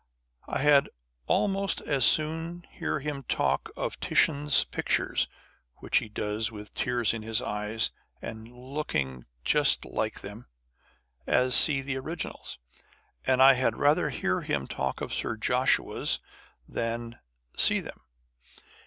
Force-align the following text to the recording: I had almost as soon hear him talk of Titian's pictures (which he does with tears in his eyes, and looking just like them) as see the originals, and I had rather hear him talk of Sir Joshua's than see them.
I 0.47 0.57
had 0.57 0.89
almost 1.27 1.79
as 1.81 2.05
soon 2.05 2.63
hear 2.71 2.99
him 3.01 3.21
talk 3.21 3.69
of 3.77 3.99
Titian's 3.99 4.63
pictures 4.63 5.27
(which 5.75 5.99
he 5.99 6.09
does 6.09 6.51
with 6.51 6.73
tears 6.73 7.13
in 7.13 7.21
his 7.21 7.39
eyes, 7.39 7.91
and 8.19 8.47
looking 8.47 9.27
just 9.43 9.85
like 9.85 10.21
them) 10.21 10.47
as 11.27 11.53
see 11.53 11.83
the 11.83 11.97
originals, 11.97 12.57
and 13.25 13.43
I 13.43 13.53
had 13.53 13.77
rather 13.77 14.09
hear 14.09 14.41
him 14.41 14.65
talk 14.65 15.01
of 15.01 15.13
Sir 15.13 15.37
Joshua's 15.37 16.17
than 16.67 17.19
see 17.55 17.79
them. 17.79 17.99